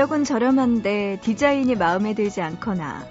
가격은 0.00 0.24
저렴한데 0.24 1.18
디자인이 1.20 1.74
마음에 1.74 2.14
들지 2.14 2.40
않거나 2.40 3.04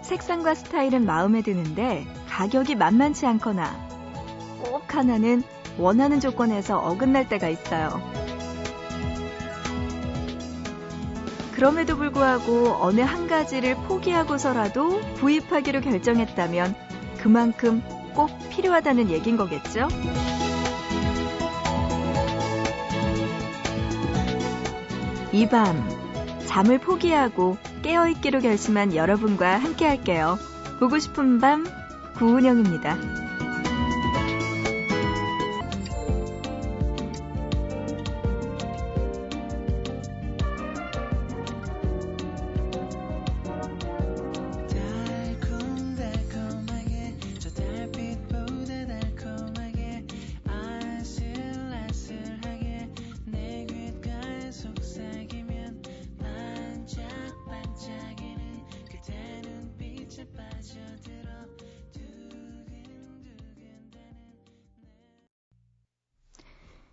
색상과 0.00 0.54
스타일은 0.54 1.04
마음에 1.04 1.42
드는데 1.42 2.06
가격이 2.30 2.76
만만치 2.76 3.26
않거나 3.26 3.76
꼭 4.62 4.94
하나는 4.94 5.42
원하는 5.76 6.18
조건에서 6.18 6.78
어긋날 6.78 7.28
때가 7.28 7.50
있어요. 7.50 8.00
그럼에도 11.52 11.98
불구하고 11.98 12.74
어느 12.80 13.02
한 13.02 13.28
가지를 13.28 13.74
포기하고서라도 13.74 14.98
구입하기로 15.16 15.82
결정했다면 15.82 16.74
그만큼 17.18 17.82
꼭 18.14 18.30
필요하다는 18.48 19.10
얘긴 19.10 19.36
거겠죠? 19.36 19.88
이 25.32 25.46
밤, 25.46 25.99
잠을 26.50 26.78
포기하고 26.78 27.58
깨어있기로 27.82 28.40
결심한 28.40 28.96
여러분과 28.96 29.56
함께 29.56 29.86
할게요. 29.86 30.36
보고 30.80 30.98
싶은 30.98 31.38
밤, 31.38 31.64
구은영입니다. 32.16 33.19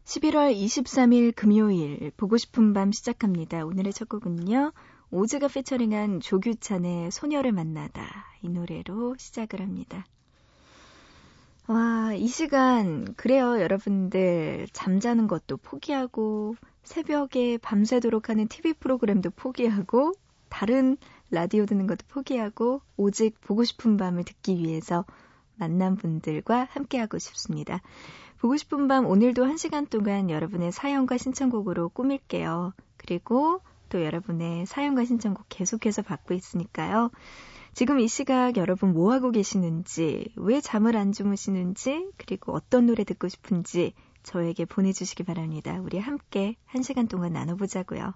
11월 0.08 0.56
23일 0.56 1.36
금요일 1.36 2.12
보고 2.16 2.38
싶은 2.38 2.72
밤 2.72 2.94
시작합니다. 2.94 3.66
오늘의 3.66 3.92
첫 3.92 4.08
곡은요. 4.08 4.72
오즈가 5.12 5.50
피처링한 5.50 6.22
조규찬의 6.22 7.12
소녀를 7.12 7.52
만나다 7.52 8.04
이 8.42 8.48
노래로 8.48 9.18
시작을 9.18 9.60
합니다. 9.60 10.06
와, 11.68 12.14
이 12.14 12.26
시간 12.28 13.16
그래요, 13.16 13.60
여러분들. 13.60 14.68
잠자는 14.72 15.28
것도 15.28 15.58
포기하고 15.58 16.56
새벽에 16.84 17.58
밤새도록 17.58 18.30
하는 18.30 18.48
TV 18.48 18.76
프로그램도 18.76 19.32
포기하고 19.32 20.14
다른 20.48 20.96
라디오 21.32 21.66
듣는 21.66 21.86
것도 21.86 22.06
포기하고 22.08 22.82
오직 22.96 23.42
보고 23.42 23.66
싶은 23.66 23.98
밤을 23.98 24.24
듣기 24.24 24.58
위해서 24.58 25.04
만난 25.58 25.98
분들과 25.98 26.70
함께하고 26.72 27.18
싶습니다. 27.18 27.82
보고 28.40 28.56
싶은 28.56 28.88
밤 28.88 29.06
오늘도 29.06 29.46
한 29.46 29.58
시간 29.58 29.88
동안 29.88 30.30
여러분의 30.30 30.72
사연과 30.72 31.18
신청곡으로 31.18 31.90
꾸밀게요. 31.90 32.74
그리고 32.98 33.62
또 33.90 34.04
여러분의 34.04 34.66
사연과 34.66 35.06
신청곡 35.06 35.46
계속해서 35.50 36.02
받고 36.02 36.34
있으니까요. 36.34 37.10
지금 37.74 38.00
이 38.00 38.08
시각 38.08 38.58
여러분 38.58 38.94
뭐 38.94 39.14
하고 39.14 39.32
계시는지, 39.32 40.34
왜 40.36 40.62
잠을 40.62 40.98
안 40.98 41.12
주무시는지, 41.12 42.10
그리고 42.18 42.54
어떤 42.54 42.88
노래 42.88 43.04
듣고 43.04 43.28
싶은지 43.28 43.94
저에게 44.24 44.66
보내주시기 44.66 45.24
바랍니다. 45.24 45.80
우리 45.82 46.00
함께 46.00 46.56
한 46.66 46.82
시간 46.82 47.08
동안 47.08 47.34
나눠보자고요. 47.34 48.14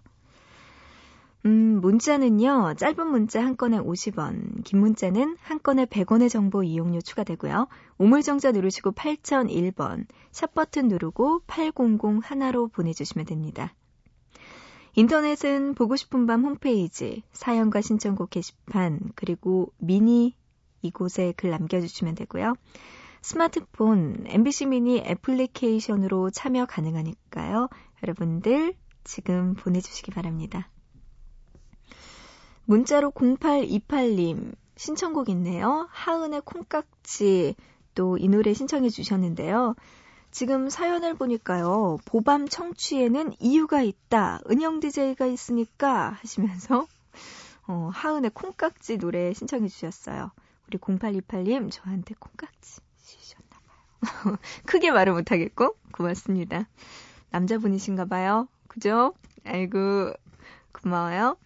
음, 1.45 1.81
문자는요, 1.81 2.75
짧은 2.77 3.07
문자 3.07 3.43
한 3.43 3.57
건에 3.57 3.79
50원, 3.79 4.63
긴 4.63 4.79
문자는 4.79 5.37
한 5.41 5.59
건에 5.61 5.85
100원의 5.85 6.29
정보 6.29 6.61
이용료 6.61 7.01
추가되고요. 7.01 7.67
우물정자 7.97 8.51
누르시고 8.51 8.91
8001번, 8.91 10.05
샵버튼 10.31 10.87
누르고 10.87 11.41
800 11.47 11.99
하나로 12.21 12.67
보내주시면 12.67 13.25
됩니다. 13.25 13.73
인터넷은 14.93 15.73
보고 15.73 15.95
싶은 15.95 16.27
밤 16.27 16.43
홈페이지, 16.43 17.23
사연과 17.31 17.81
신청곡 17.81 18.29
게시판, 18.29 18.99
그리고 19.15 19.73
미니 19.77 20.35
이곳에 20.83 21.33
글 21.37 21.49
남겨주시면 21.49 22.15
되고요. 22.15 22.53
스마트폰, 23.23 24.25
MBC 24.27 24.67
미니 24.67 24.99
애플리케이션으로 24.99 26.29
참여 26.29 26.65
가능하니까요. 26.65 27.69
여러분들 28.03 28.75
지금 29.03 29.55
보내주시기 29.55 30.11
바랍니다. 30.11 30.69
문자로 32.65 33.11
0828님 33.11 34.53
신청곡 34.75 35.29
있네요. 35.29 35.87
하은의 35.91 36.41
콩깍지 36.45 37.55
또 37.95 38.17
이 38.17 38.27
노래 38.27 38.53
신청해 38.53 38.89
주셨는데요. 38.89 39.75
지금 40.31 40.69
사연을 40.69 41.13
보니까요. 41.15 41.97
보밤 42.05 42.47
청취에는 42.47 43.33
이유가 43.39 43.81
있다. 43.81 44.39
은영 44.49 44.79
DJ가 44.79 45.25
있으니까 45.25 46.17
하시면서 46.21 46.87
어, 47.67 47.89
하은의 47.93 48.31
콩깍지 48.33 48.97
노래 48.97 49.33
신청해 49.33 49.67
주셨어요. 49.67 50.31
우리 50.67 50.77
0828님 50.77 51.69
저한테 51.69 52.15
콩깍지 52.17 52.79
씌우셨나 52.97 53.49
봐요. 53.67 54.37
크게 54.65 54.91
말을 54.91 55.13
못 55.13 55.31
하겠고 55.31 55.75
고맙습니다. 55.91 56.67
남자분이신가 57.31 58.05
봐요. 58.05 58.47
그죠? 58.67 59.13
아이고 59.45 60.13
고마워요. 60.71 61.37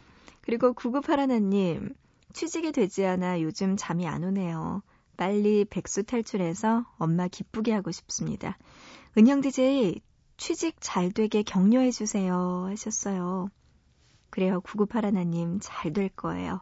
그리고 0.46 0.74
구급하라나님, 0.74 1.94
취직이 2.34 2.72
되지 2.72 3.06
않아 3.06 3.42
요즘 3.42 3.76
잠이 3.78 4.08
안 4.08 4.24
오네요. 4.24 4.84
빨리 5.18 5.66
백수 5.66 6.04
탈출해서 6.04 6.86
엄마 6.98 7.28
기쁘게 7.28 7.72
하고 7.74 7.92
싶습니다. 7.92 8.58
은영 9.18 9.42
DJ, 9.42 10.02
취직 10.38 10.76
잘 10.80 11.12
되게 11.12 11.42
격려해주세요. 11.44 12.68
하셨어요. 12.70 13.50
그래요. 14.30 14.62
구급하라나님, 14.62 15.60
잘 15.62 15.94
될 15.94 16.10
거예요. 16.10 16.62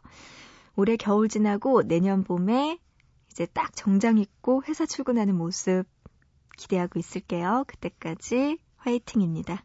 올해 0.75 0.95
겨울 0.95 1.27
지나고 1.27 1.83
내년 1.83 2.23
봄에 2.23 2.79
이제 3.31 3.47
딱 3.47 3.75
정장 3.75 4.17
입고 4.17 4.63
회사 4.67 4.85
출근하는 4.85 5.35
모습 5.35 5.85
기대하고 6.57 6.99
있을게요. 6.99 7.63
그때까지 7.67 8.59
화이팅입니다. 8.77 9.63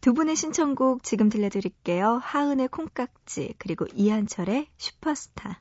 두 0.00 0.14
분의 0.14 0.36
신청곡 0.36 1.02
지금 1.02 1.28
들려드릴게요. 1.28 2.20
하은의 2.22 2.68
콩깍지, 2.68 3.54
그리고 3.58 3.86
이한철의 3.92 4.68
슈퍼스타. 4.76 5.60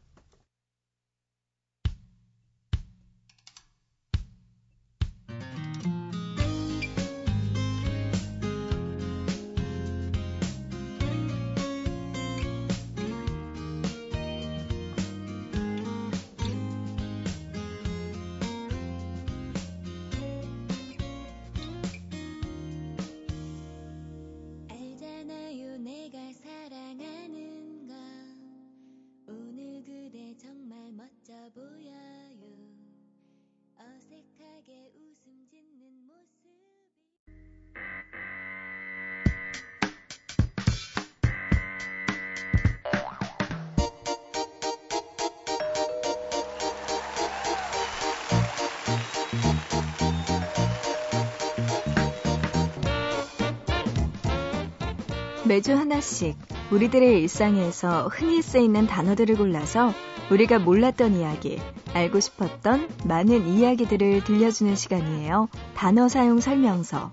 매주 55.47 55.73
하나씩 55.73 56.37
우리들의 56.71 57.21
일상에서 57.21 58.09
흔히 58.09 58.41
쓰이는 58.41 58.85
단어들을 58.85 59.37
골라서 59.37 59.93
우리가 60.29 60.59
몰랐던 60.59 61.15
이야기, 61.15 61.61
알고 61.93 62.19
싶었던 62.19 62.89
많은 63.05 63.47
이야기들을 63.47 64.25
들려주는 64.25 64.75
시간이에요. 64.75 65.47
단어 65.73 66.09
사용 66.09 66.41
설명서. 66.41 67.11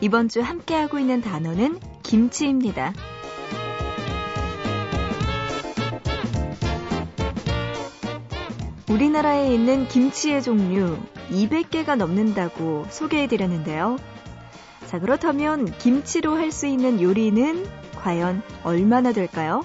이번 0.00 0.28
주 0.28 0.40
함께하고 0.40 0.98
있는 0.98 1.20
단어는 1.20 1.78
김치입니다. 2.02 2.94
우리나라에 8.88 9.54
있는 9.54 9.86
김치의 9.88 10.42
종류 10.42 10.98
200개가 11.30 11.96
넘는다고 11.96 12.86
소개해 12.90 13.26
드렸는데요. 13.26 13.98
자, 14.92 15.00
그렇다면 15.00 15.64
김치로 15.78 16.36
할 16.36 16.52
수 16.52 16.66
있는 16.66 17.00
요리는 17.00 17.66
과연 17.96 18.42
얼마나 18.62 19.12
될까요? 19.12 19.62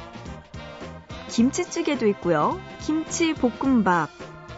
김치찌개도 1.28 2.08
있고요. 2.08 2.58
김치 2.80 3.34
볶음밥, 3.34 4.10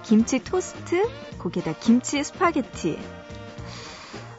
김치 0.04 0.38
토스트, 0.44 1.10
거기에다 1.40 1.74
김치 1.80 2.24
스파게티. 2.24 3.00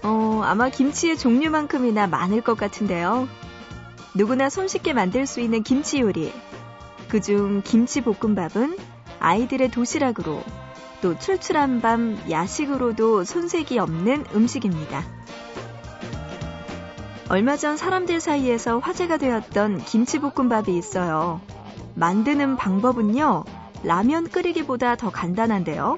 어, 0.05 0.43
아마 0.45 0.69
김치의 0.69 1.19
종류만큼이나 1.19 2.07
많을 2.07 2.43
것 2.43 2.57
같은데요. 2.57 3.27
누구나 4.15 4.49
손쉽게 4.49 4.93
만들 4.93 5.27
수 5.27 5.41
있는 5.41 5.65
김치 5.65 5.99
요리. 5.99 6.33
그중 7.09 7.63
김치 7.65 8.03
볶음밥은 8.03 8.79
아이들의 9.19 9.69
도시락으로 9.73 10.45
또 11.03 11.19
출출한 11.19 11.81
밤 11.81 12.17
야식으로도 12.31 13.25
손색이 13.25 13.81
없는 13.81 14.27
음식입니다. 14.33 15.03
얼마 17.31 17.57
전 17.57 17.77
사람들 17.77 18.19
사이에서 18.19 18.81
화제가 18.81 19.17
되었던 19.17 19.85
김치볶음밥이 19.85 20.77
있어요. 20.77 21.41
만드는 21.95 22.57
방법은요, 22.57 23.45
라면 23.85 24.29
끓이기보다 24.29 24.97
더 24.97 25.11
간단한데요. 25.11 25.97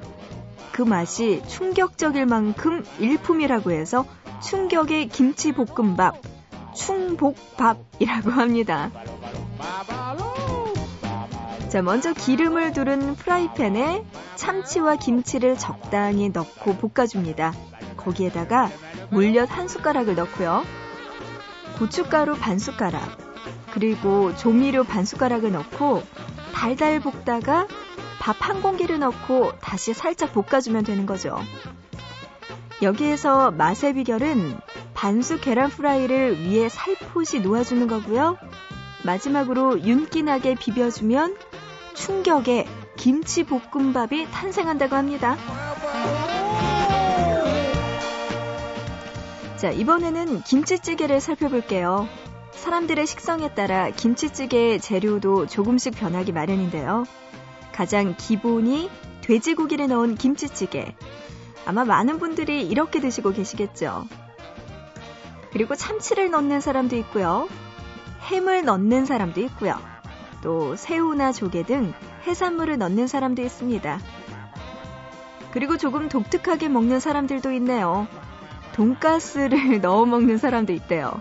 그 0.73 0.83
맛이 0.83 1.43
충격적일 1.49 2.27
만큼 2.27 2.85
일품이라고 2.99 3.71
해서 3.71 4.05
충격의 4.43 5.09
김치볶음밥, 5.09 6.21
충복밥이라고 6.75 8.31
합니다. 8.31 8.91
자, 11.71 11.81
먼저 11.81 12.13
기름을 12.13 12.75
두른 12.75 13.15
프라이팬에 13.15 14.05
참치와 14.37 14.97
김치를 14.97 15.57
적당히 15.57 16.29
넣고 16.29 16.77
볶아줍니다. 16.77 17.55
거기에다가 17.97 18.69
물엿 19.09 19.49
한 19.51 19.67
숟가락을 19.67 20.15
넣고요. 20.15 20.82
고춧가루 21.83 22.37
반 22.37 22.61
숟가락, 22.61 23.03
그리고 23.75 24.33
조미료 24.37 24.85
반 24.85 25.05
숟가락을 25.05 25.51
넣고 25.51 26.05
달달 26.55 27.01
볶다가 27.01 27.67
밥 28.21 28.41
한 28.41 28.63
공기를 28.63 29.01
넣고 29.01 29.51
다시 29.59 29.93
살짝 29.93 30.33
볶아주면 30.33 30.85
되는 30.85 31.07
거죠. 31.07 31.41
여기에서 32.83 33.51
맛의 33.51 33.95
비결은 33.95 34.61
반숙 34.95 35.41
계란 35.41 35.71
프라이를 35.71 36.47
위에 36.47 36.69
살포시 36.69 37.41
놓아주는 37.41 37.89
거고요. 37.89 38.39
마지막으로 39.05 39.81
윤기나게 39.81 40.55
비벼주면 40.55 41.37
충격의 41.95 42.69
김치 42.97 43.43
볶음밥이 43.43 44.31
탄생한다고 44.31 44.95
합니다. 44.95 45.37
자, 49.63 49.71
이번에는 49.71 50.43
김치찌개를 50.43 51.21
살펴볼게요. 51.21 52.09
사람들의 52.51 53.07
식성에 53.07 53.55
따라 53.55 53.91
김치찌개의 53.91 54.81
재료도 54.81 55.47
조금씩 55.47 55.95
변하기 55.95 56.33
마련인데요. 56.33 57.05
가장 57.71 58.17
기본이 58.19 58.91
돼지고기를 59.21 59.87
넣은 59.87 60.17
김치찌개. 60.17 60.97
아마 61.65 61.85
많은 61.85 62.19
분들이 62.19 62.67
이렇게 62.67 62.99
드시고 62.99 63.31
계시겠죠. 63.31 64.05
그리고 65.53 65.77
참치를 65.77 66.33
넣는 66.33 66.61
사람도 66.61 66.97
있고요. 66.97 67.49
햄을 68.33 68.65
넣는 68.65 69.07
사람도 69.07 69.41
있고요. 69.43 69.79
또 70.43 70.75
새우나 70.75 71.31
조개 71.31 71.63
등 71.63 71.95
해산물을 72.27 72.79
넣는 72.79 73.07
사람도 73.07 73.43
있습니다. 73.43 74.01
그리고 75.53 75.77
조금 75.77 76.09
독특하게 76.09 76.69
먹는 76.69 76.99
사람들도 76.99 77.53
있네요. 77.53 78.09
돈가스를 78.75 79.81
넣어 79.83 80.07
먹는 80.07 80.39
사람도 80.39 80.73
있대요. 80.73 81.21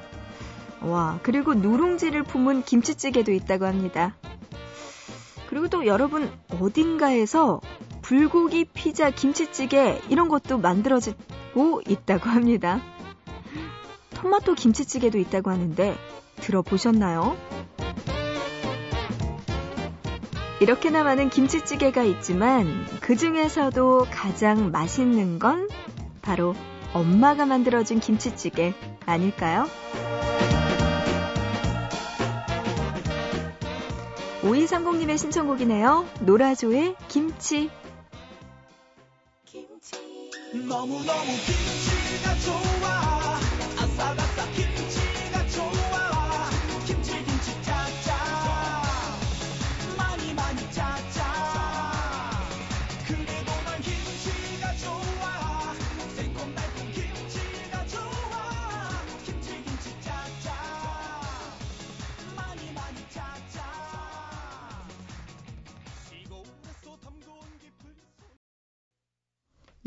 와, 0.81 1.19
그리고 1.21 1.53
누룽지를 1.53 2.23
품은 2.23 2.63
김치찌개도 2.63 3.31
있다고 3.31 3.65
합니다. 3.65 4.15
그리고 5.47 5.67
또 5.67 5.85
여러분 5.85 6.31
어딘가에서 6.59 7.61
불고기 8.01 8.65
피자 8.65 9.11
김치찌개 9.11 10.01
이런 10.09 10.27
것도 10.27 10.57
만들어지고 10.57 11.81
있다고 11.87 12.29
합니다. 12.29 12.81
토마토 14.15 14.53
김치찌개도 14.55 15.17
있다고 15.17 15.49
하는데 15.51 15.95
들어보셨나요? 16.37 17.37
이렇게나 20.61 21.03
많은 21.03 21.29
김치찌개가 21.29 22.03
있지만 22.03 22.85
그 23.01 23.15
중에서도 23.15 24.07
가장 24.11 24.71
맛있는 24.71 25.39
건 25.39 25.67
바로 26.21 26.55
엄마가 26.93 27.45
만들어준 27.45 27.99
김치찌개 27.99 28.73
아닐까요? 29.05 29.67
오이삼공님의 34.43 35.17
신청곡이네요. 35.17 36.07
노라조의 36.21 36.95
김치. 37.07 37.69
김치. 39.45 39.95
너무너무 40.67 41.25
김치가 41.25 42.35
좋아. 42.45 43.10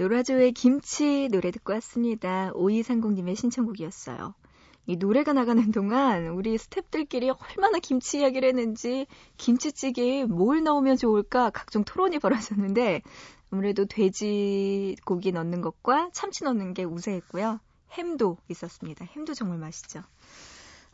노라조의 0.05 0.53
김치 0.53 1.31
노래 1.33 1.51
듣고 1.51 1.73
왔습니다. 1.75 2.53
5230님의 2.53 3.37
신청곡이었어요. 3.37 4.35
이 4.85 4.97
노래가 4.97 5.33
나가는 5.33 5.73
동안 5.73 6.29
우리 6.29 6.59
스탭들끼리 6.59 7.35
얼마나 7.35 7.79
김치 7.79 8.19
이야기를 8.19 8.47
했는지 8.51 9.07
김치찌개에 9.39 10.27
뭘 10.27 10.63
넣으면 10.63 10.99
좋을까 10.99 11.49
각종 11.49 11.85
토론이 11.85 12.19
벌어졌는데 12.19 13.01
아무래도 13.51 13.87
돼지고기 13.87 15.33
넣는 15.33 15.63
것과 15.63 16.11
참치 16.13 16.45
넣는 16.45 16.75
게 16.75 16.85
우세했고요. 16.85 17.61
햄도 17.93 18.37
있었습니다. 18.51 19.07
햄도 19.07 19.33
정말 19.33 19.57
맛있죠. 19.57 20.03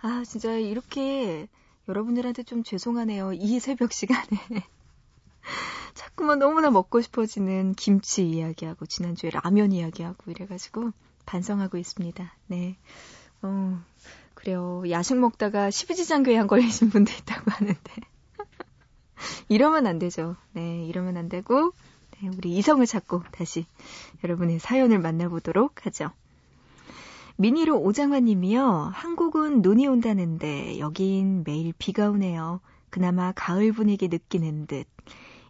아, 0.02 0.22
진짜 0.24 0.52
이렇게 0.52 1.48
여러분들한테 1.88 2.44
좀 2.44 2.62
죄송하네요. 2.62 3.32
이 3.32 3.58
새벽 3.58 3.92
시간에. 3.92 4.38
자꾸만 5.94 6.38
너무나 6.38 6.70
먹고 6.70 7.00
싶어지는 7.00 7.74
김치 7.74 8.28
이야기하고 8.28 8.86
지난주에 8.86 9.30
라면 9.30 9.72
이야기하고 9.72 10.30
이래가지고 10.30 10.92
반성하고 11.26 11.78
있습니다. 11.78 12.32
네. 12.46 12.76
어, 13.42 13.80
그래요. 14.34 14.82
야식 14.88 15.18
먹다가 15.18 15.70
십이지장교양 15.70 16.46
걸리신 16.46 16.90
분도 16.90 17.12
있다고 17.12 17.50
하는데. 17.50 17.80
이러면 19.48 19.86
안 19.86 19.98
되죠. 19.98 20.36
네, 20.52 20.84
이러면 20.86 21.16
안 21.16 21.28
되고, 21.28 21.72
네, 22.12 22.30
우리 22.36 22.56
이성을 22.56 22.84
찾고 22.86 23.22
다시 23.32 23.66
여러분의 24.24 24.58
사연을 24.58 24.98
만나보도록 24.98 25.86
하죠. 25.86 26.10
미니로 27.36 27.80
오장환 27.80 28.26
님이요. 28.26 28.90
한국은 28.92 29.62
눈이 29.62 29.86
온다는데 29.86 30.78
여긴 30.78 31.42
매일 31.44 31.72
비가 31.78 32.10
오네요. 32.10 32.60
그나마 32.90 33.32
가을 33.32 33.72
분위기 33.72 34.08
느끼는 34.08 34.66
듯. 34.66 34.86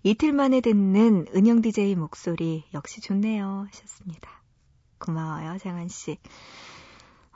이틀 0.02 0.33
만에 0.33 0.62
듣는 0.62 1.26
은영 1.35 1.61
DJ 1.61 1.95
목소리 1.95 2.64
역시 2.73 3.02
좋네요. 3.02 3.66
하셨습니다. 3.69 4.30
고마워요, 4.99 5.59
장한 5.59 5.88
씨. 5.88 6.16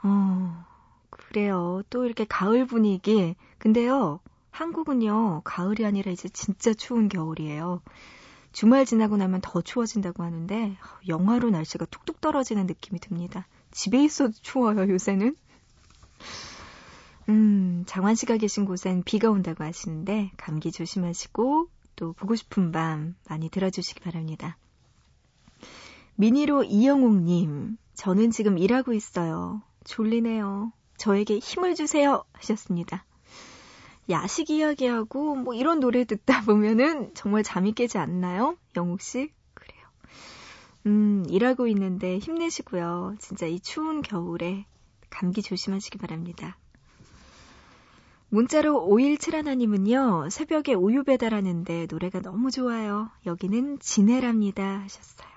어, 0.01 0.65
그래요. 1.11 1.83
또 1.91 2.05
이렇게 2.05 2.25
가을 2.25 2.65
분위기. 2.65 3.35
근데요, 3.59 4.19
한국은요, 4.49 5.41
가을이 5.43 5.85
아니라 5.85 6.11
이제 6.11 6.27
진짜 6.29 6.73
추운 6.73 7.07
겨울이에요. 7.07 7.81
주말 8.51 8.85
지나고 8.85 9.17
나면 9.17 9.41
더 9.43 9.61
추워진다고 9.61 10.23
하는데, 10.23 10.75
영하로 11.07 11.51
날씨가 11.51 11.85
툭툭 11.85 12.19
떨어지는 12.19 12.65
느낌이 12.65 12.99
듭니다. 12.99 13.47
집에 13.71 14.03
있어도 14.03 14.33
추워요, 14.41 14.89
요새는. 14.89 15.35
음, 17.29 17.83
장환 17.85 18.15
씨가 18.15 18.37
계신 18.37 18.65
곳엔 18.65 19.03
비가 19.03 19.29
온다고 19.29 19.63
하시는데, 19.63 20.31
감기 20.37 20.71
조심하시고, 20.71 21.67
또 21.95 22.13
보고 22.13 22.35
싶은 22.35 22.71
밤 22.71 23.15
많이 23.27 23.49
들어주시기 23.49 24.01
바랍니다. 24.01 24.57
미니로 26.15 26.63
이영옥님, 26.63 27.77
저는 27.93 28.31
지금 28.31 28.57
일하고 28.57 28.93
있어요. 28.93 29.61
졸리네요. 29.83 30.71
저에게 30.97 31.39
힘을 31.39 31.75
주세요. 31.75 32.23
하셨습니다. 32.33 33.05
야식 34.09 34.49
이야기하고 34.49 35.35
뭐 35.35 35.53
이런 35.53 35.79
노래 35.79 36.05
듣다 36.05 36.41
보면은 36.45 37.13
정말 37.15 37.43
잠이 37.43 37.73
깨지 37.73 37.97
않나요? 37.97 38.57
영옥 38.75 39.01
씨? 39.01 39.31
그래요. 39.53 39.81
음, 40.85 41.25
일하고 41.29 41.67
있는데 41.67 42.19
힘내시고요. 42.19 43.15
진짜 43.19 43.45
이 43.47 43.59
추운 43.59 44.01
겨울에 44.01 44.65
감기 45.09 45.41
조심하시기 45.41 45.97
바랍니다. 45.97 46.57
문자로 48.35 48.85
5171님은요, 48.89 50.29
새벽에 50.29 50.73
우유 50.73 51.05
배달하는데 51.05 51.87
노래가 51.89 52.19
너무 52.19 52.51
좋아요. 52.51 53.09
여기는 53.25 53.79
지네랍니다. 53.79 54.81
하셨어요. 54.81 55.29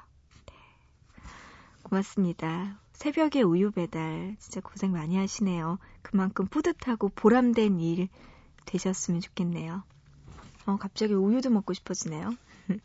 네. 0.46 0.54
고맙습니다. 1.84 2.80
새벽에 2.94 3.42
우유 3.42 3.70
배달, 3.70 4.34
진짜 4.40 4.60
고생 4.60 4.90
많이 4.90 5.16
하시네요. 5.16 5.78
그만큼 6.02 6.48
뿌듯하고 6.48 7.10
보람된 7.10 7.78
일 7.78 8.08
되셨으면 8.64 9.20
좋겠네요. 9.20 9.84
어, 10.66 10.76
갑자기 10.76 11.14
우유도 11.14 11.50
먹고 11.50 11.74
싶어지네요. 11.74 12.34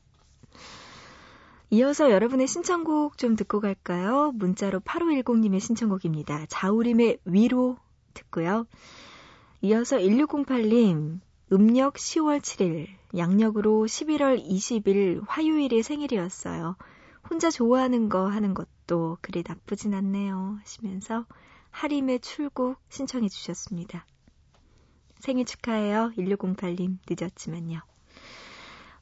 이어서 1.72 2.12
여러분의 2.12 2.46
신청곡 2.46 3.18
좀 3.18 3.36
듣고 3.36 3.60
갈까요? 3.60 4.32
문자로 4.36 4.82
8510님의 4.82 5.60
신청곡입니다. 5.60 6.46
자우림의 6.50 7.18
위로 7.26 7.78
듣고요. 8.14 8.68
이어서 9.66 9.98
1608님, 9.98 11.22
음력 11.54 11.94
10월 11.94 12.42
7일, 12.42 12.86
양력으로 13.16 13.86
11월 13.86 14.46
20일 14.46 15.24
화요일이 15.26 15.84
생일이었어요. 15.84 16.76
혼자 17.30 17.50
좋아하는 17.50 18.10
거 18.10 18.28
하는 18.28 18.54
것도 18.54 19.20
그리 19.22 19.42
나쁘진 19.48 19.94
않네요. 19.94 20.58
하시면서 20.60 21.26
하림의 21.72 22.20
출국 22.20 22.76
신청해 22.90 23.30
주셨습니다. 23.30 24.06
생일 25.20 25.46
축하해요. 25.46 26.12
1608님, 26.18 26.98
늦었지만요. 27.10 27.80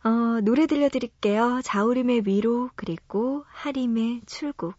어, 0.03 0.41
노래 0.43 0.67
들려드릴게요. 0.67 1.61
자우림의 1.63 2.27
위로, 2.27 2.69
그리고 2.75 3.45
하림의 3.47 4.21
출국. 4.27 4.75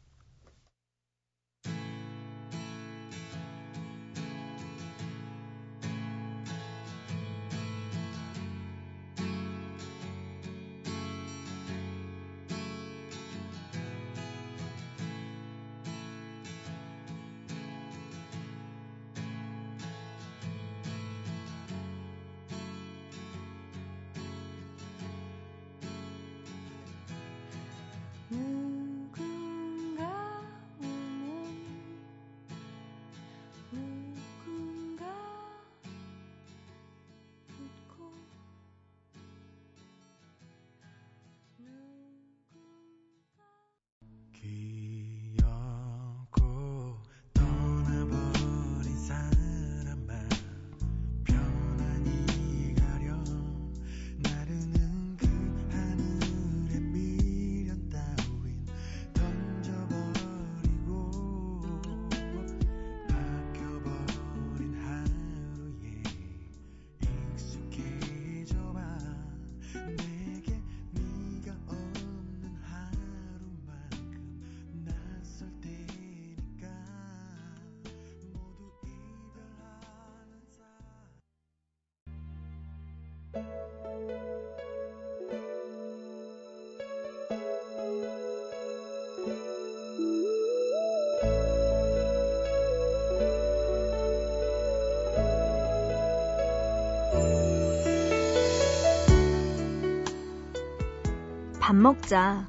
먹자. 101.83 102.49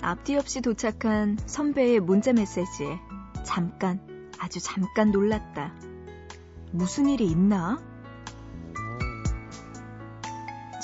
앞뒤 0.00 0.36
없이 0.36 0.60
도착한 0.60 1.36
선배의 1.44 1.98
문자 1.98 2.32
메시지에 2.32 3.00
잠깐, 3.44 4.00
아주 4.38 4.60
잠깐 4.60 5.10
놀랐다. 5.10 5.74
무슨 6.70 7.08
일이 7.08 7.26
있나? 7.26 7.82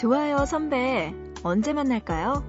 좋아요, 0.00 0.44
선배. 0.46 1.14
언제 1.44 1.72
만날까요? 1.72 2.44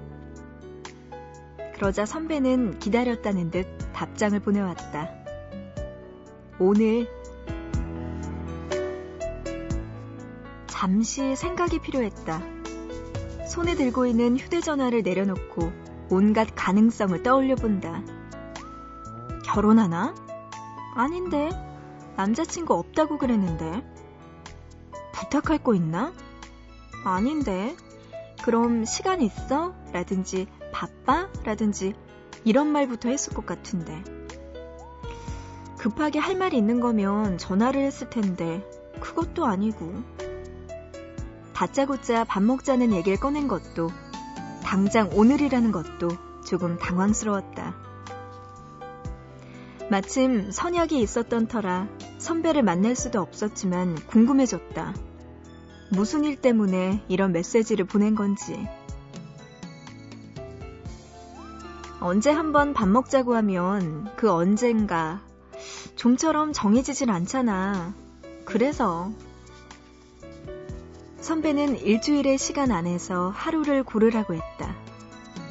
그러자 1.74 2.04
선배는 2.04 2.80
기다렸다는 2.80 3.52
듯 3.52 3.66
답장을 3.92 4.38
보내왔다. 4.40 5.08
오늘 6.58 7.08
잠시 10.66 11.36
생각이 11.36 11.78
필요했다. 11.78 12.59
손에 13.50 13.74
들고 13.74 14.06
있는 14.06 14.38
휴대전화를 14.38 15.02
내려놓고 15.02 15.72
온갖 16.08 16.46
가능성을 16.54 17.20
떠올려 17.24 17.56
본다. 17.56 18.00
결혼하나? 19.44 20.14
아닌데. 20.94 21.50
남자친구 22.16 22.74
없다고 22.74 23.18
그랬는데. 23.18 23.84
부탁할 25.10 25.58
거 25.64 25.74
있나? 25.74 26.12
아닌데. 27.04 27.74
그럼 28.44 28.84
시간 28.84 29.20
있어? 29.20 29.74
라든지 29.92 30.46
바빠? 30.70 31.28
라든지 31.42 31.94
이런 32.44 32.68
말부터 32.68 33.08
했을 33.08 33.34
것 33.34 33.46
같은데. 33.46 34.04
급하게 35.76 36.20
할 36.20 36.36
말이 36.36 36.56
있는 36.56 36.78
거면 36.78 37.36
전화를 37.36 37.82
했을 37.82 38.10
텐데 38.10 38.64
그것도 39.00 39.44
아니고. 39.44 40.19
다짜고짜 41.60 42.24
밥 42.24 42.42
먹자는 42.42 42.90
얘기를 42.90 43.20
꺼낸 43.20 43.46
것도 43.46 43.90
당장 44.62 45.10
오늘이라는 45.12 45.72
것도 45.72 46.08
조금 46.46 46.78
당황스러웠다. 46.78 47.74
마침 49.90 50.50
선약이 50.50 50.98
있었던 51.02 51.48
터라 51.48 51.86
선배를 52.16 52.62
만날 52.62 52.96
수도 52.96 53.20
없었지만 53.20 53.96
궁금해졌다. 54.06 54.94
무슨 55.90 56.24
일 56.24 56.40
때문에 56.40 57.04
이런 57.08 57.30
메시지를 57.32 57.84
보낸 57.84 58.14
건지. 58.14 58.66
언제 62.00 62.30
한번 62.30 62.72
밥 62.72 62.88
먹자고 62.88 63.34
하면 63.34 64.10
그 64.16 64.30
언젠가 64.30 65.20
좀처럼 65.96 66.54
정해지질 66.54 67.10
않잖아. 67.10 67.92
그래서 68.46 69.12
선배는 71.20 71.80
일주일의 71.80 72.38
시간 72.38 72.70
안에서 72.70 73.30
하루를 73.30 73.82
고르라고 73.84 74.34
했다. 74.34 74.74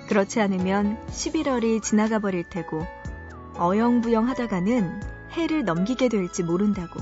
그렇지 0.08 0.42
않으면 0.42 0.98
11월이 1.08 1.82
지나가 1.84 2.20
버릴 2.20 2.44
테고 2.50 2.86
어영부영 3.58 4.28
하다가는 4.28 5.02
해를 5.32 5.64
넘기게 5.64 6.10
될지 6.10 6.44
모른다고. 6.44 7.00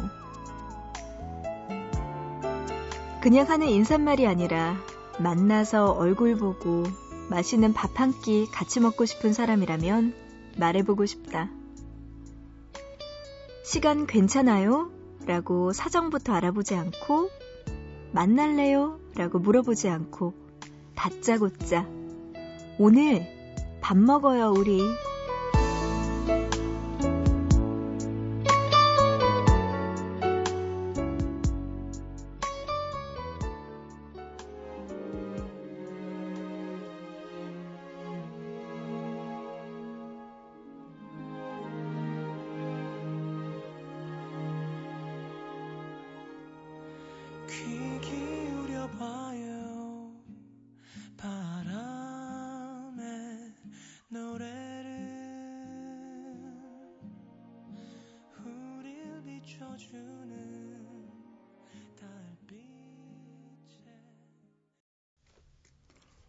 그냥 3.22 3.50
하는 3.50 3.68
인사말이 3.68 4.28
아니라 4.28 4.78
만나서 5.20 5.92
얼굴 5.92 6.36
보고 6.36 6.84
맛있는 7.30 7.74
밥 7.74 8.00
한 8.00 8.14
끼 8.22 8.48
같이 8.52 8.80
먹고 8.80 9.06
싶은 9.06 9.34
사람이라면 9.34 10.14
말해보고 10.58 11.06
싶다. 11.06 11.50
시간 13.64 14.08
괜찮아요? 14.08 14.92
라고 15.26 15.74
사정부터 15.74 16.34
알아보지 16.34 16.76
않고 16.76 17.30
만날래요? 18.12 19.00
라고 19.16 19.40
물어보지 19.40 19.90
않고 19.90 20.34
다짜고짜 20.96 21.88
오늘 22.80 23.26
밥 23.82 23.98
먹어요 23.98 24.54
우리 24.56 24.82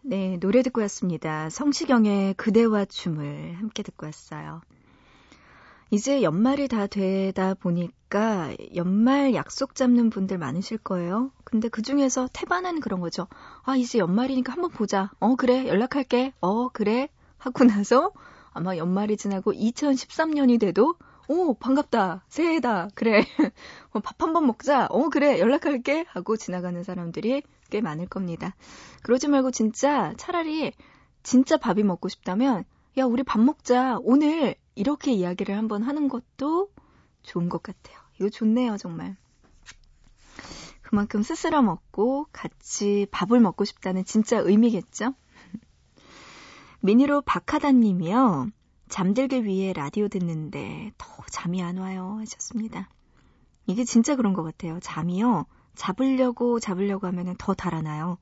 네, 0.08 0.38
노래 0.38 0.62
듣고 0.62 0.80
왔습니다. 0.80 1.50
성시경의 1.50 2.32
그대와 2.34 2.86
춤을 2.86 3.56
함께 3.56 3.82
듣고 3.82 4.06
왔어요. 4.06 4.62
이제 5.90 6.22
연말이 6.22 6.66
다 6.66 6.86
되다 6.86 7.52
보니까 7.52 8.54
연말 8.74 9.34
약속 9.34 9.74
잡는 9.74 10.08
분들 10.08 10.38
많으실 10.38 10.78
거예요. 10.78 11.30
근데 11.44 11.68
그 11.68 11.82
중에서 11.82 12.26
태반은 12.32 12.80
그런 12.80 13.00
거죠. 13.00 13.26
아, 13.64 13.76
이제 13.76 13.98
연말이니까 13.98 14.50
한번 14.50 14.70
보자. 14.70 15.10
어, 15.20 15.36
그래. 15.36 15.66
연락할게. 15.66 16.32
어, 16.40 16.68
그래. 16.70 17.08
하고 17.36 17.64
나서 17.64 18.12
아마 18.52 18.78
연말이 18.78 19.18
지나고 19.18 19.52
2013년이 19.52 20.58
돼도 20.58 20.94
오, 21.30 21.52
반갑다. 21.52 22.24
새해다. 22.28 22.88
그래. 22.94 23.22
어, 23.92 24.00
밥한 24.00 24.32
번 24.32 24.46
먹자. 24.46 24.86
어, 24.86 25.10
그래. 25.10 25.38
연락할게. 25.38 26.06
하고 26.08 26.38
지나가는 26.38 26.82
사람들이 26.82 27.42
꽤 27.68 27.82
많을 27.82 28.06
겁니다. 28.08 28.54
그러지 29.02 29.28
말고 29.28 29.50
진짜 29.50 30.14
차라리 30.16 30.72
진짜 31.22 31.58
밥이 31.58 31.82
먹고 31.82 32.08
싶다면 32.08 32.64
야, 32.96 33.04
우리 33.04 33.22
밥 33.22 33.40
먹자. 33.40 33.98
오늘 34.02 34.54
이렇게 34.74 35.12
이야기를 35.12 35.54
한번 35.54 35.82
하는 35.82 36.08
것도 36.08 36.70
좋은 37.22 37.50
것 37.50 37.62
같아요. 37.62 37.98
이거 38.18 38.30
좋네요, 38.30 38.78
정말. 38.78 39.16
그만큼 40.80 41.22
스스로 41.22 41.60
먹고 41.60 42.26
같이 42.32 43.06
밥을 43.10 43.40
먹고 43.40 43.66
싶다는 43.66 44.06
진짜 44.06 44.38
의미겠죠? 44.38 45.12
미니로 46.80 47.20
박하다 47.20 47.72
님이요. 47.72 48.48
잠들기 48.88 49.44
위해 49.44 49.72
라디오 49.72 50.08
듣는데 50.08 50.92
더 50.98 51.22
잠이 51.30 51.62
안 51.62 51.78
와요 51.78 52.16
하셨습니다. 52.20 52.88
이게 53.66 53.84
진짜 53.84 54.16
그런 54.16 54.32
것 54.32 54.42
같아요. 54.42 54.80
잠이요. 54.80 55.46
잡으려고 55.74 56.58
잡으려고 56.58 57.06
하면 57.06 57.36
더 57.38 57.54
달아나요. 57.54 58.18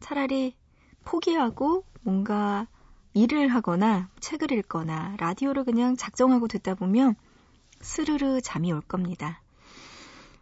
차라리 0.00 0.54
포기하고 1.04 1.84
뭔가 2.02 2.66
일을 3.14 3.48
하거나 3.48 4.08
책을 4.20 4.52
읽거나 4.52 5.16
라디오를 5.18 5.64
그냥 5.64 5.96
작정하고 5.96 6.48
듣다 6.48 6.74
보면 6.74 7.14
스르르 7.80 8.40
잠이 8.40 8.72
올 8.72 8.80
겁니다. 8.80 9.42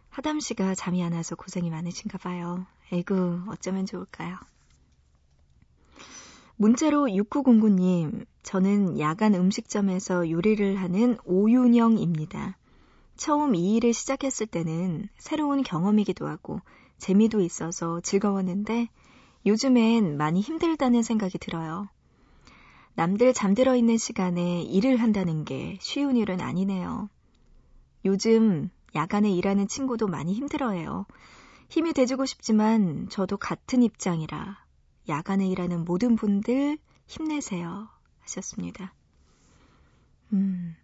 하담 0.09 0.39
씨가 0.39 0.75
잠이 0.75 1.03
안 1.03 1.13
와서 1.13 1.35
고생이 1.35 1.69
많으신가 1.69 2.17
봐요. 2.17 2.65
에구, 2.91 3.43
어쩌면 3.47 3.85
좋을까요? 3.85 4.37
문자로 6.57 7.05
6909님, 7.05 8.25
저는 8.49 8.99
야간 8.99 9.35
음식점에서 9.35 10.31
요리를 10.31 10.75
하는 10.77 11.19
오윤영입니다. 11.23 12.57
처음 13.15 13.53
이 13.53 13.75
일을 13.75 13.93
시작했을 13.93 14.47
때는 14.47 15.07
새로운 15.19 15.61
경험이기도 15.61 16.27
하고 16.27 16.59
재미도 16.97 17.41
있어서 17.41 18.01
즐거웠는데 18.01 18.89
요즘엔 19.45 20.17
많이 20.17 20.41
힘들다는 20.41 21.03
생각이 21.03 21.37
들어요. 21.37 21.89
남들 22.95 23.35
잠들어 23.35 23.75
있는 23.75 23.97
시간에 23.97 24.63
일을 24.63 24.97
한다는 24.97 25.45
게 25.45 25.77
쉬운 25.79 26.17
일은 26.17 26.41
아니네요. 26.41 27.07
요즘 28.03 28.71
야간에 28.95 29.29
일하는 29.29 29.67
친구도 29.67 30.07
많이 30.07 30.33
힘들어해요. 30.33 31.05
힘이 31.69 31.93
돼주고 31.93 32.25
싶지만 32.25 33.09
저도 33.09 33.37
같은 33.37 33.83
입장이라 33.83 34.57
야간에 35.07 35.47
일하는 35.47 35.85
모든 35.85 36.15
분들 36.15 36.79
힘내세요. 37.05 37.98
하셨습니다. 38.29 38.93
음, 40.33 40.75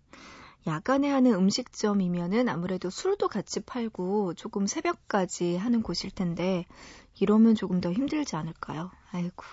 야간에 0.68 1.10
하는 1.10 1.34
음식점이면은 1.34 2.50
아무래도 2.50 2.90
술도 2.90 3.28
같이 3.28 3.60
팔고 3.60 4.34
조금 4.34 4.66
새벽까지 4.66 5.58
하는 5.58 5.84
곳일 5.84 6.12
텐데, 6.12 6.66
이러면 7.20 7.56
조금 7.56 7.82
더 7.82 7.92
힘들지 7.92 8.36
않을까요? 8.36 8.92
아이고. 9.12 9.44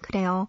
그래요. 0.00 0.48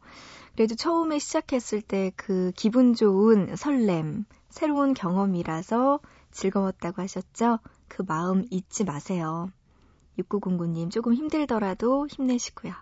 그래도 0.55 0.75
처음에 0.75 1.19
시작했을 1.19 1.81
때 1.81 2.11
그 2.15 2.51
기분 2.55 2.93
좋은 2.93 3.55
설렘, 3.55 4.25
새로운 4.49 4.93
경험이라서 4.93 5.99
즐거웠다고 6.31 7.01
하셨죠? 7.01 7.59
그 7.87 8.03
마음 8.07 8.45
잊지 8.51 8.83
마세요. 8.85 9.49
6909님 10.19 10.91
조금 10.91 11.13
힘들더라도 11.13 12.07
힘내시고요. 12.07 12.73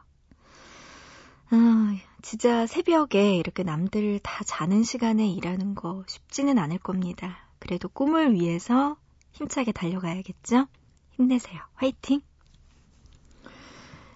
아, 1.51 1.97
진짜 2.21 2.67
새벽에 2.67 3.35
이렇게 3.37 3.63
남들 3.63 4.19
다 4.19 4.43
자는 4.43 4.83
시간에 4.83 5.27
일하는 5.27 5.73
거 5.73 6.03
쉽지는 6.07 6.59
않을 6.59 6.77
겁니다. 6.77 7.37
그래도 7.57 7.89
꿈을 7.89 8.33
위해서 8.33 8.97
힘차게 9.31 9.71
달려가야겠죠? 9.71 10.67
힘내세요. 11.11 11.59
화이팅! 11.73 12.21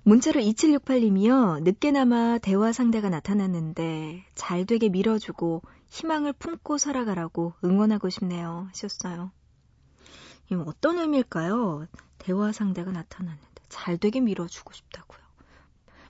문자로 0.04 0.42
2768님이요. 0.42 1.64
늦게나마 1.64 2.38
대화 2.38 2.72
상대가 2.72 3.10
나타났는데 3.10 4.26
잘 4.36 4.66
되게 4.66 4.90
밀어주고 4.90 5.62
희망을 5.90 6.34
품고 6.34 6.78
살아가라고 6.78 7.54
응원하고 7.64 8.10
싶네요. 8.10 8.68
하셨어요. 8.70 9.32
이 10.52 10.56
어떤 10.56 11.00
의미일까요? 11.00 11.88
대화 12.18 12.52
상대가 12.52 12.92
나타났는데 12.92 13.64
잘 13.70 13.98
되게 13.98 14.20
밀어주고 14.20 14.74
싶다고요. 14.74 15.23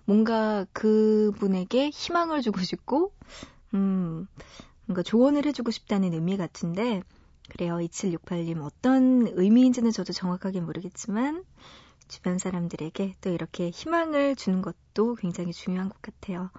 뭔가 0.06 0.66
그분에게 0.74 1.90
희망을 1.90 2.42
주고 2.42 2.62
싶고, 2.62 3.14
음, 3.74 4.28
뭔가 4.86 5.04
조언을 5.04 5.46
해주고 5.46 5.72
싶다는 5.72 6.14
의미 6.14 6.38
같은데, 6.38 7.02
그래요. 7.50 7.78
2768님 7.78 8.62
어떤 8.62 9.28
의미인지는 9.28 9.92
저도 9.92 10.14
정확하게 10.14 10.62
모르겠지만, 10.62 11.44
주변 12.08 12.38
사람들에게 12.38 13.16
또 13.22 13.30
이렇게 13.30 13.70
희망을 13.70 14.36
주는 14.36 14.62
것도 14.62 15.16
굉장히 15.16 15.52
중요한 15.52 15.90
것 15.90 16.02
같아요. 16.02 16.52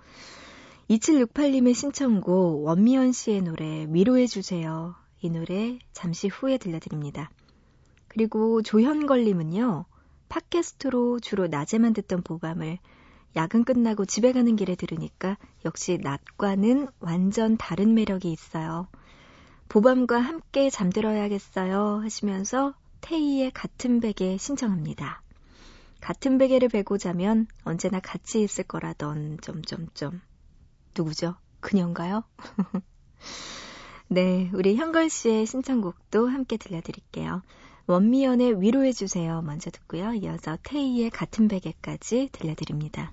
2768님의 0.91 1.75
신청곡 1.75 2.65
원미연 2.65 3.13
씨의 3.13 3.43
노래 3.43 3.87
위로해주세요. 3.89 4.95
이 5.21 5.31
노래 5.31 5.79
잠시 5.93 6.29
후에 6.29 6.59
들려드립니다. 6.59 7.31
그리고 8.09 8.63
조현걸님은요. 8.63 9.87
팟캐스트로 10.29 11.21
주로 11.21 11.47
낮에만 11.47 11.95
듣던 11.95 12.23
보밤을 12.23 12.79
야근 13.37 13.65
끝나고 13.65 14.05
집에 14.05 14.33
가는 14.33 14.55
길에 14.57 14.75
들으니까 14.77 15.37
역시 15.65 15.99
낮과는 16.01 16.89
완전 17.01 17.57
다른 17.57 17.95
매력이 17.95 18.31
있어요. 18.31 18.87
보밤과 19.69 20.21
함께 20.21 20.71
잠들어야겠어요 20.71 22.01
하시면서 22.03 22.75
테이의 23.01 23.51
같은 23.51 24.01
베개 24.01 24.37
신청합니다. 24.39 25.23
같은 26.01 26.39
베개를 26.39 26.69
베고 26.69 26.99
자면 26.99 27.47
언제나 27.65 27.99
같이 27.99 28.43
있을 28.43 28.65
거라던 28.65 29.39
점점점 29.41 30.21
누구죠? 30.97 31.35
그녀인가요? 31.61 32.25
네, 34.09 34.51
우리 34.53 34.77
현걸 34.77 35.09
씨의 35.11 35.47
신청곡도 35.47 36.29
함께 36.29 36.57
들려드릴게요. 36.57 37.43
원미연의 37.87 38.61
위로해주세요 38.61 39.43
먼저 39.43 39.71
듣고요. 39.71 40.15
이어서 40.15 40.57
테이의 40.63 41.11
같은 41.11 41.49
베개까지 41.49 42.29
들려드립니다. 42.33 43.13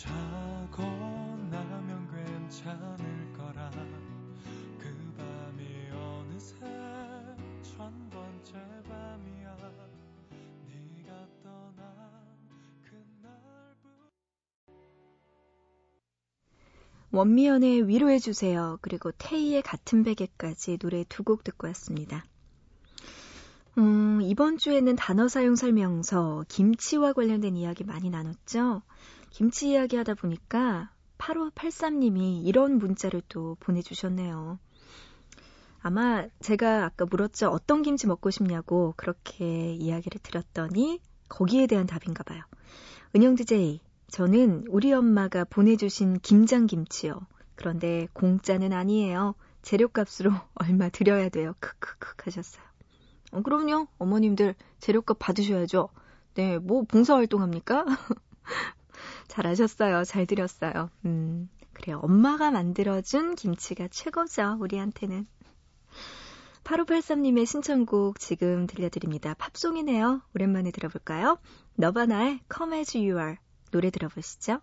자고 0.00 0.82
나면 1.50 2.08
괜찮을 2.10 3.32
거라 3.36 3.70
그 4.78 5.14
밤이 5.18 5.90
어느새 5.92 6.56
천 7.62 8.08
번째 8.08 8.52
밤이야 8.88 9.56
네가 10.66 11.26
떠난 11.42 11.84
그날부터 12.82 13.90
원미연의 17.10 17.86
위로해주세요 17.86 18.78
그리고 18.80 19.12
태희의 19.12 19.60
같은 19.60 20.02
베개까지 20.02 20.78
노래 20.78 21.04
두 21.10 21.24
곡 21.24 21.44
듣고 21.44 21.66
왔습니다. 21.66 22.24
음, 23.78 24.20
이번 24.22 24.56
주에는 24.58 24.96
단어 24.96 25.28
사용 25.28 25.54
설명서, 25.56 26.44
김치와 26.48 27.12
관련된 27.12 27.56
이야기 27.56 27.84
많이 27.84 28.10
나눴죠? 28.10 28.82
김치 29.30 29.70
이야기 29.70 29.96
하다 29.96 30.14
보니까 30.14 30.90
8583님이 31.18 32.44
이런 32.44 32.78
문자를 32.78 33.22
또 33.28 33.56
보내주셨네요. 33.60 34.58
아마 35.82 36.26
제가 36.40 36.84
아까 36.84 37.06
물었죠. 37.06 37.48
어떤 37.48 37.82
김치 37.82 38.06
먹고 38.06 38.30
싶냐고 38.30 38.92
그렇게 38.96 39.72
이야기를 39.74 40.20
드렸더니 40.22 41.00
거기에 41.28 41.66
대한 41.66 41.86
답인가 41.86 42.22
봐요. 42.22 42.42
은영 43.16 43.34
DJ, 43.34 43.80
저는 44.08 44.64
우리 44.68 44.92
엄마가 44.92 45.44
보내주신 45.44 46.18
김장김치요. 46.20 47.20
그런데 47.54 48.08
공짜는 48.12 48.72
아니에요. 48.72 49.34
재료값으로 49.62 50.32
얼마 50.54 50.88
드려야 50.88 51.28
돼요. 51.28 51.54
크크크 51.60 52.24
하셨어요. 52.24 52.64
어, 53.32 53.42
그럼요. 53.42 53.86
어머님들 53.98 54.54
재료값 54.80 55.18
받으셔야죠. 55.18 55.88
네, 56.34 56.58
뭐 56.58 56.82
봉사활동 56.82 57.42
합니까? 57.42 57.84
잘하셨어요. 59.30 60.04
잘 60.04 60.26
드렸어요. 60.26 60.90
음, 61.04 61.48
그래요. 61.72 62.00
엄마가 62.02 62.50
만들어준 62.50 63.36
김치가 63.36 63.88
최고죠. 63.88 64.58
우리한테는. 64.60 65.26
8583님의 66.64 67.46
신청곡 67.46 68.20
지금 68.20 68.66
들려드립니다. 68.66 69.34
팝송이네요. 69.34 70.20
오랜만에 70.34 70.70
들어볼까요? 70.70 71.38
너바나의 71.76 72.40
Come 72.54 72.76
As 72.76 72.96
You 72.96 73.18
Are 73.18 73.36
노래 73.70 73.90
들어보시죠. 73.90 74.60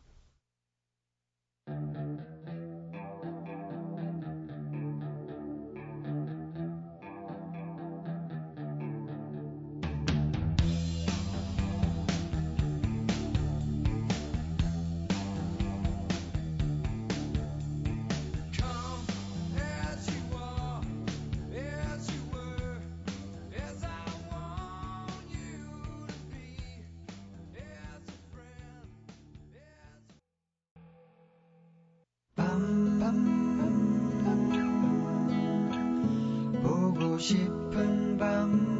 싶은 37.18 38.18
밤. 38.18 38.18
밤, 38.18 38.77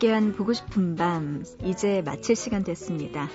함께한 0.00 0.32
보고 0.32 0.52
싶은 0.54 0.96
밤, 0.96 1.44
이제 1.62 2.02
마칠 2.02 2.34
시간 2.34 2.64
됐습니다. 2.64 3.28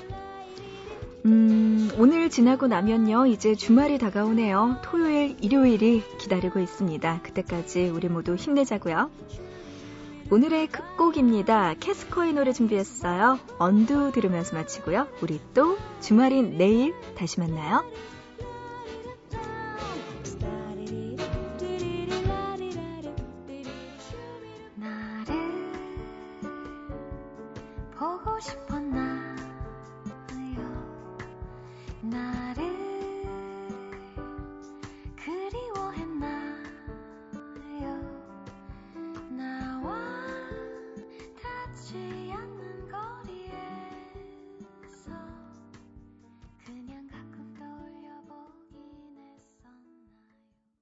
음, 1.25 1.89
오늘 1.97 2.29
지나고 2.29 2.67
나면요, 2.67 3.27
이제 3.27 3.55
주말이 3.55 3.97
다가오네요. 3.99 4.77
토요일, 4.83 5.37
일요일이 5.41 6.03
기다리고 6.17 6.59
있습니다. 6.59 7.21
그때까지 7.21 7.89
우리 7.89 8.09
모두 8.09 8.35
힘내자고요. 8.35 9.11
오늘의 10.31 10.67
끝곡입니다. 10.67 11.75
캐스커의 11.79 12.33
노래 12.33 12.51
준비했어요. 12.51 13.39
언두 13.59 14.11
들으면서 14.11 14.55
마치고요. 14.55 15.07
우리 15.21 15.39
또 15.53 15.77
주말인 16.01 16.57
내일 16.57 16.95
다시 17.15 17.39
만나요. 17.39 17.85